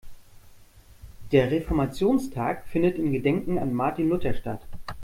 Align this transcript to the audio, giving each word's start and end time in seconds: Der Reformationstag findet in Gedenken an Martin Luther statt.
Der 1.31 1.51
Reformationstag 1.51 2.65
findet 2.67 2.97
in 2.97 3.11
Gedenken 3.11 3.59
an 3.59 3.71
Martin 3.71 4.09
Luther 4.09 4.33
statt. 4.33 4.65